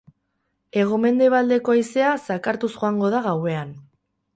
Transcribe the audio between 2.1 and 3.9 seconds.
zakartuz joango da gauean.